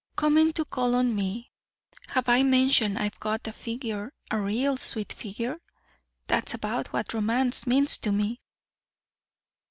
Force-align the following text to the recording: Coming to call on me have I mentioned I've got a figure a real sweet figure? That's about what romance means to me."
Coming 0.15 0.51
to 0.53 0.65
call 0.65 0.95
on 0.95 1.15
me 1.15 1.51
have 2.09 2.27
I 2.27 2.41
mentioned 2.41 2.97
I've 2.97 3.19
got 3.19 3.47
a 3.47 3.53
figure 3.53 4.11
a 4.31 4.41
real 4.41 4.75
sweet 4.75 5.13
figure? 5.13 5.59
That's 6.25 6.55
about 6.55 6.87
what 6.91 7.13
romance 7.13 7.67
means 7.67 7.99
to 7.99 8.11
me." 8.11 8.41